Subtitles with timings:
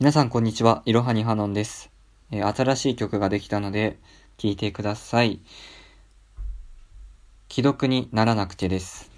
[0.00, 0.82] 皆さんこんにちは。
[0.84, 1.90] いろはにはのんです、
[2.30, 3.98] えー新しい曲ができたので、
[4.36, 5.40] 聴いてください。
[7.50, 9.17] 既読にならなくてです。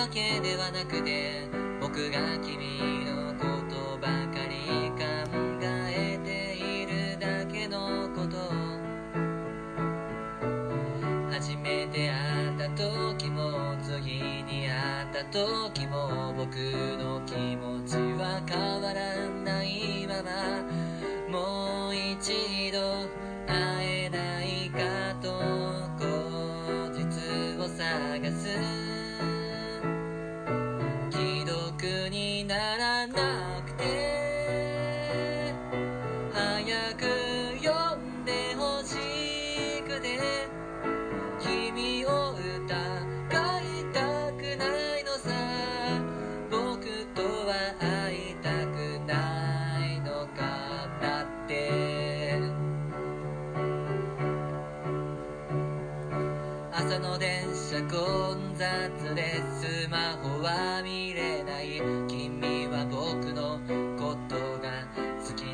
[0.00, 1.46] わけではなくて
[1.78, 5.04] 僕が君のことばかり考
[5.60, 8.38] えているだけのこと。
[11.30, 16.56] 初めて会った時も次に会った時も僕
[16.96, 20.49] の気持ちは変わらないまま。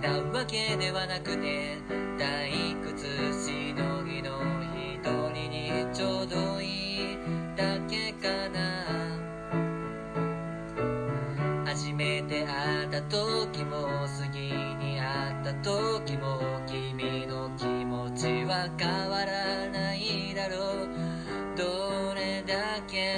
[0.06, 1.78] 好きなわけではなくて
[2.16, 3.06] 退屈
[3.44, 4.38] しのぎの
[4.72, 7.18] 一人にちょうどいい
[7.56, 8.86] だけかな。
[11.64, 20.88] 初めて会った時も次に会った時も君の気持ちは変わらないだろう。
[21.56, 23.16] どれだけ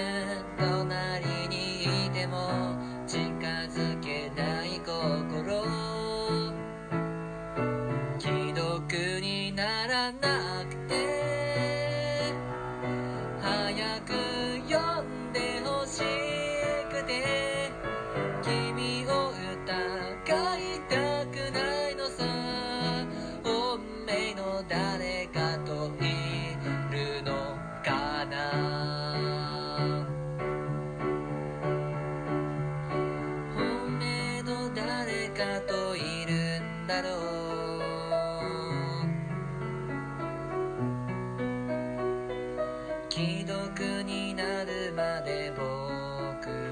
[43.79, 45.63] くになるまで僕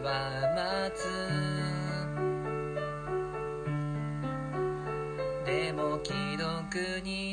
[0.04, 0.10] は
[0.56, 1.04] 待つ。
[5.46, 7.25] でも既読に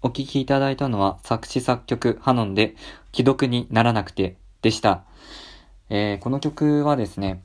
[0.00, 2.76] お聴きいただいたのは作詞作曲ハノンで
[3.12, 5.02] 既読にならなくてでした。
[5.90, 7.42] えーこの曲はですね、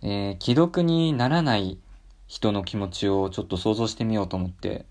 [0.00, 1.78] えー既読にならない
[2.26, 4.86] 人の気持ちをちょっと想像してみようと思って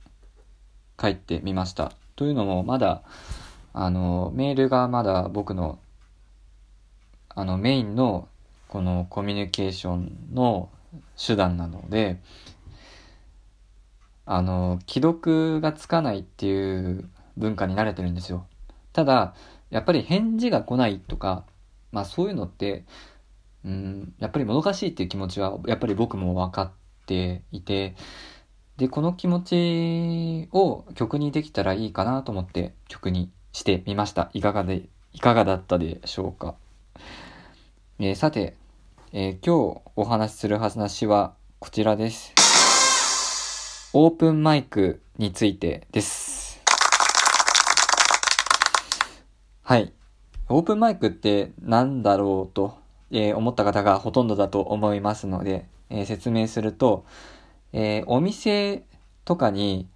[1.02, 1.94] 書いてみました。
[2.16, 3.02] というのもまだ
[3.74, 5.80] あのメールがまだ僕の
[7.30, 8.28] あのメインの
[8.68, 10.70] このコミュニケーションの
[11.18, 12.20] 手段なので
[14.25, 18.45] あの既読がつかないっていう文化に慣れてるんですよ。
[18.94, 19.34] ただ
[19.69, 21.45] やっぱり返事が来ないとか
[21.91, 22.85] まあそういうのって
[23.66, 26.72] うんやっぱりもどかしいっていう気持ちはやっぱり僕も分かっ
[27.05, 27.96] ていて
[28.78, 34.29] でこの気持ちを曲にできたらいいかなと思って曲にしてみました。
[34.34, 36.55] いかがでいかがだったでしょうか。
[37.99, 38.55] えーさて、
[39.11, 42.42] えー今日お話しする話はこちらです。
[43.95, 46.63] オープンマイクについてです。
[49.61, 49.93] はい。
[50.49, 52.79] オープンマイクって何だろうと、
[53.11, 57.05] えー思った方がほとんどだと思いますので、えー説明すると、
[57.72, 58.84] えーお店
[59.25, 59.87] とかに、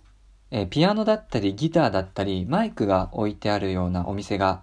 [0.52, 4.62] えーピアノだったりギターだったりマイクが置いてあるようなお店が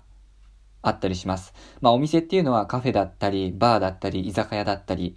[0.80, 1.54] あったりします。
[1.80, 5.16] まあお店っていうのはカフェだったり、バーだったり、居酒屋だったり、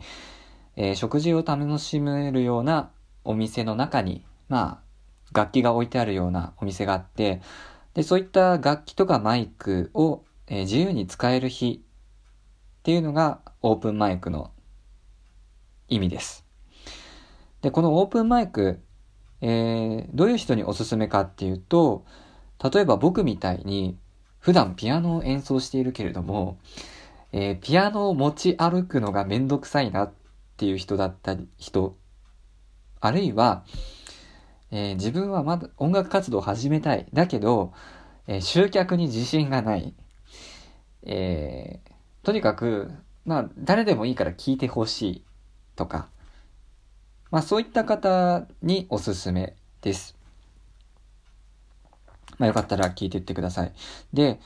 [0.76, 2.90] えー食事を楽しめるような
[3.28, 4.88] お店の中に、まあ
[5.34, 7.42] 楽器が置いてあるようなお店があって、
[7.94, 11.84] で、そういった楽器とかマイクを、えー自由に使える日
[12.80, 14.52] っていうのがオープンマイクの
[15.90, 16.46] 意味です。
[17.62, 18.82] で、このオープンマイク、
[19.42, 22.06] えーどういう人におすすめかっていうと、
[22.64, 23.98] 例えば僕みたいに
[24.40, 26.60] 普段ピアノを演奏しているけれども、
[27.34, 30.14] えーピアノを持ち歩くのがめんどくさいなっ
[30.56, 31.98] ていう人だったり、人、
[33.00, 33.64] あるいは、
[34.72, 37.06] えー自分はまだ音楽活動を始めたい。
[37.14, 37.74] だけど、
[38.28, 39.94] えー集客に自信がない。
[41.04, 41.92] えー
[42.24, 42.92] とにかく、
[43.26, 45.24] まあ、誰でもいいから聞いてほしい
[45.78, 46.10] とか、
[47.32, 50.18] まあそういった方におすすめです。
[52.38, 53.72] まあよかったら聞いていってください。
[54.14, 54.40] で、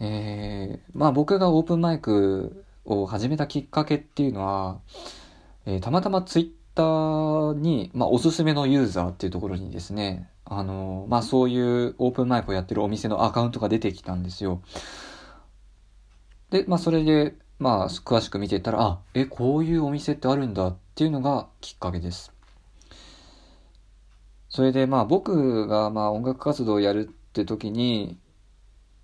[0.00, 4.80] えーまあ僕がオープンマイクを始めたきっかけっていうのは、
[5.66, 6.82] えーたまたまツイッタ
[7.58, 14.62] に、まあおすすめのユーザーっていうところにですね、あのまあそういうオープンマイクをやってるお店のアカウントが出てきたんですよ。
[16.50, 22.32] で、まあそれで、まあ詳しく見ていたら、あ、え、こういうお店ってあるんだっていうのがきっかけです。
[24.48, 28.18] それでまあ僕がまあ音楽活動をやるって時に、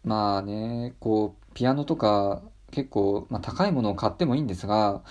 [0.04, 5.02] まあね、こう、ピアノとか結構、まあ、高いものを買ってもいいんですが、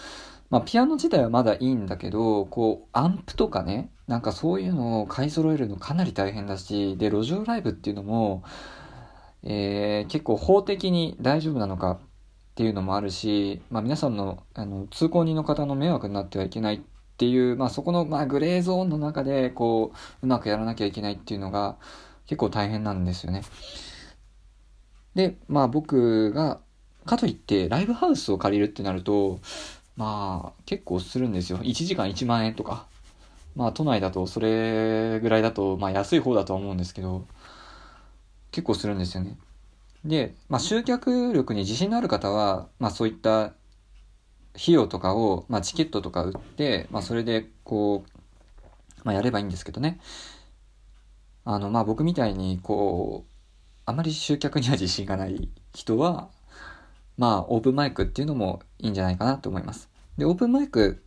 [0.49, 8.43] まあピアノ自体はまだいいんだけど、こう、アンプとかね、なんかそういうのを買い揃えるのかなり大変だし、で、路上ライブっていうのも、
[9.43, 11.99] えー結構法的に大丈夫なのかっ
[12.55, 16.81] ていうのもあるし、まあ皆さんの、あの、通行人の方の迷惑になってはいけないっ
[17.17, 21.77] ていう、まあそこの、まあグレーゾーンの中で、こう、うまくやらなきゃいけないっていうのが
[22.25, 23.43] 結構大変なんですよね。
[25.15, 26.61] で、まあ僕が、
[27.05, 29.39] かといってライブハウスを借りるってなると、
[29.97, 31.57] まあ結構するんですよ。
[31.57, 32.85] 1時間1万円とか。
[33.55, 37.25] まあ都内だとそれぐらいだと、まあ安い方だとは思うんですけど、
[38.51, 39.35] 結構するんですよね。
[40.05, 43.53] で、まあ集客力に自信のある方は、まあそういった
[44.53, 48.19] 費用とかを、まあチケットとか売って、まあそれでこう、
[49.03, 49.99] まあやればいいんですけどね。
[51.43, 53.31] あの、まあ僕みたいにこう、
[53.85, 56.29] あまり集客には自信がない人は、
[57.17, 59.89] まあ、オープンマイクっていうのもいいんじゃないかなと思います。
[60.17, 61.03] で、オープンマイク、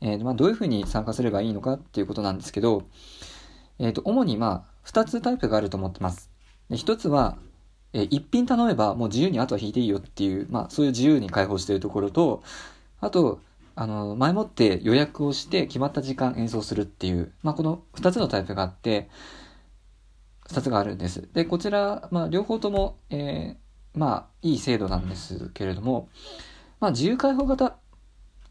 [0.00, 2.82] えーまあ、どういうふうに参加すればいいのかっていうことなんですけど、
[3.78, 6.30] えっ、と、主にまあ、二つタイプがあると思ってます。
[6.68, 7.38] で一つは、
[7.92, 12.42] えー一品頼めばもう自由にあとは弾いていいよっていう、まあ、そういう自由に開放しているところと、
[13.00, 13.40] あと、
[13.74, 19.08] あの、前もって予約をして決まった時間演奏するっていう、まあ、この二つのタイプがあって、
[20.48, 21.28] 二つがあるんです。
[21.32, 23.62] で、こちら、まあ、両方とも、えー
[23.94, 26.08] まあ、いい制度なんですけれども、
[26.80, 27.76] まあ、自由開放型っ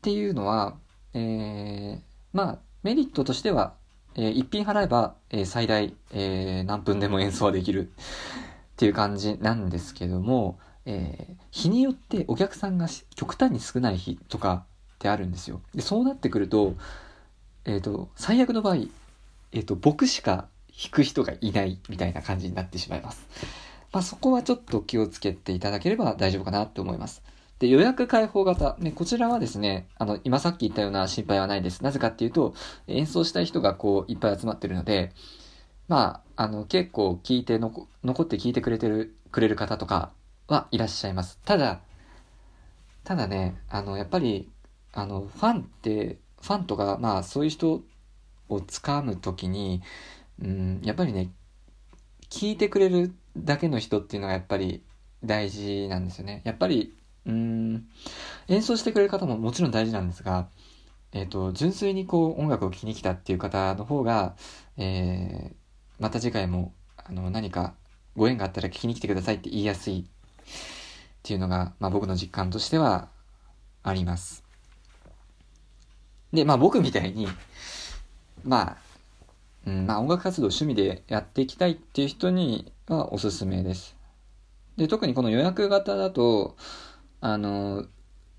[0.02, 0.76] ていうのは、
[1.14, 2.00] えー
[2.34, 3.74] まあ、メリットとしては、
[4.16, 7.92] えー一品払えば、えー最大、えー何分でも演奏はできる
[8.74, 14.66] っていう感じなんですけども、えー日によってお客さんが極端に少ない日とか
[14.96, 15.62] ってあるんですよ。
[15.76, 16.76] で、そうなってくると、
[17.66, 18.78] えっ、と、最悪の場合、
[19.52, 23.28] えっ、と、僕しか弾く人がいないみたいな感じになってしまいます。
[23.92, 27.24] まあ、そこはちょっと気をつけていただければ大丈夫かなって思います。
[27.60, 28.76] で、予約開放型。
[28.80, 31.84] ね、こちらはですね、あの、今さっき言ったような心配はないです。
[31.84, 32.56] なぜかっていうと、
[32.88, 35.12] 演奏したい人がこう、いっぱい集まってるので、
[35.88, 37.88] まあ、あの、結構聞いて、残
[38.24, 40.12] って聞いてくれてる、くれる方とか
[40.48, 41.38] はいらっしゃいます。
[41.46, 41.82] ただ、
[43.04, 44.50] ただね、あの、やっぱり、
[44.94, 47.84] あの、ファンって、ファンとか、まあ、そういう人
[48.50, 49.84] を掴むときに、
[50.42, 51.30] うん、やっぱりね、
[52.30, 54.84] 聞いてくれるだけの人っていうのがやっぱり
[55.24, 56.42] 大事なんですよね。
[56.46, 56.94] やっぱり、
[57.26, 57.86] うん、
[58.48, 60.48] 演奏してくれる方ももちろん大事なんですが、
[61.14, 64.36] えっ、と、純粋にこう音楽を聴きに来たっていう方の方が、
[64.78, 65.54] えー、
[66.00, 67.76] また次回も、あの、何か
[68.16, 70.04] ご縁があったら聞きに来てくださいって言いやすいっ
[71.24, 73.10] ていうのが、まあ僕の実感としては
[73.84, 74.44] あります。
[76.32, 77.28] で、まあ僕みたいに、
[78.44, 78.78] まあ、
[79.68, 83.96] うん、まあ音楽活動趣味でやっていきたいっていう人にはおすすめです。
[84.78, 86.58] で、特にこの予約型だと、
[87.20, 87.86] あの、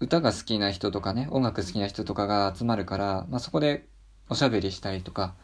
[0.00, 3.86] 歌が好きな人とかね、音楽好きな人とかが集まるから、まあそこで
[4.28, 5.34] おしゃべりしたりとか、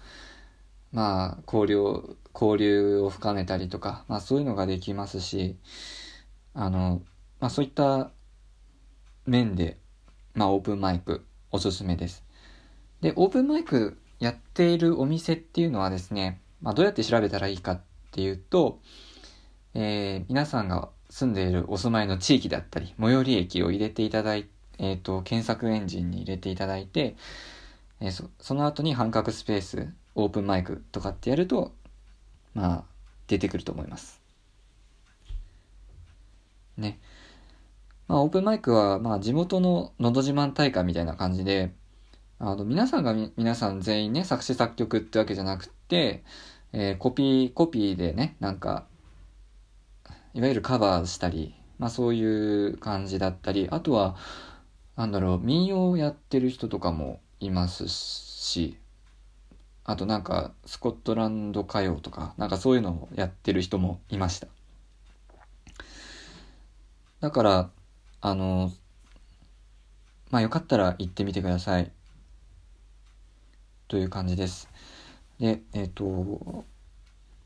[0.92, 5.56] まあ交流を、交流を深めたりとか、まあそういうのができますし、
[6.54, 7.02] あの、
[7.40, 8.10] まあそういった
[9.26, 9.78] 面で、
[10.34, 12.24] まあオープンマイクおすすめです。
[13.00, 17.80] で、オープンマイクやっているお店っていうのはですね、まあ、どうやって調べたらいいかっ
[18.18, 18.80] ていうと、
[19.74, 27.16] えー皆さんが住んでいるお住まいの地域だったり、最寄り駅を入れていただいて、えっ、と、検索エンジンに入れていただいて、
[28.00, 31.72] えーそその後に半角スペース、オープンマイクとかってやると、
[32.54, 32.84] まあ、
[33.28, 34.20] 出てくると思います。
[36.76, 36.98] ね。
[38.08, 41.72] まあ、オープンマイクは、まあ、地元ののど自慢大会みたいな感じで、
[42.40, 46.24] あの、皆さんが皆さん全員ね、作詞作曲ってわけじゃなくて、
[46.72, 48.86] えーコピー、コピーでね、なんか、
[50.34, 54.16] いわゆるカバーしたり、まあそういう感じだったり、あとは、
[54.96, 58.76] なんだろう、民謡をやってる人とかもいますし、
[59.84, 64.48] あとなんか、スコットランド歌謡とか、なんかそういうのをやってる人もいました。
[67.20, 67.70] だから、
[68.20, 68.70] あの、
[70.30, 71.90] まあよかったら行ってみてください。
[73.88, 74.68] という感じです。
[75.40, 76.64] で、えっ、と、こ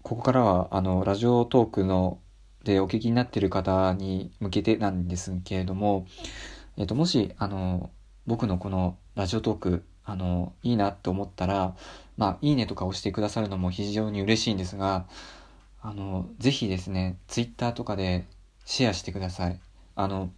[0.03, 2.19] こからは、あの、ラジオトークの、
[2.65, 6.07] でお聞きになっている方に向けてなんですけれども、
[6.77, 7.91] えっ、と、もし、あの、
[8.27, 11.77] 僕のこのラジオトーク、あの、いいなって思ったら、
[12.17, 15.07] まあ、いいねとか押してくださるのも非常に嬉しいんですが、
[15.81, 18.27] あの、ぜひですね、ツイッターとかで
[18.65, 19.61] シェアしてください。
[19.97, 20.31] あの、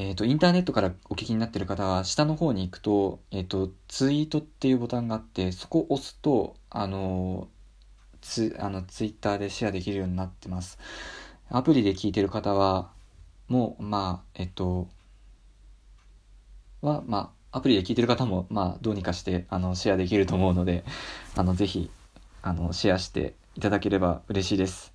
[0.00, 7.48] えっ、と、インターネットからお聞きになっている方は、下の方に行くと、えっ、と、ツイートっていうボタンがあって、そこを押すと、あの、
[8.22, 10.78] つ、あの、ツイッターでシェアできるようになってます。
[11.50, 12.92] アプリで聞いてる方は、
[13.48, 14.88] もう、まあ、えっと、
[16.80, 20.82] は、まあ、アプリで聞いてる方も、まあ、どうにかして、あの、シェアできると思うので、
[21.36, 21.90] あの、ぜひ、
[22.40, 24.94] あの、シェアしていただければ嬉しいです。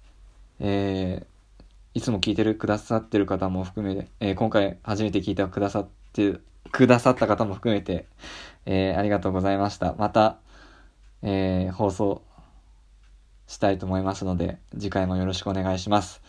[0.60, 1.35] えー
[1.96, 6.36] いつも聞いてるくださってる方も含めて、えー今回初めて聞いてくださって、
[6.72, 8.06] くださった方も含めて、
[8.66, 9.96] えーありがとうございました。
[9.98, 10.38] また、
[11.24, 12.22] えー放送
[13.48, 16.22] したいと思いますので、次回もよろしくお願いします。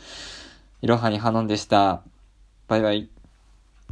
[0.82, 2.02] いろはにハノンでした。
[2.68, 3.15] バイバイ。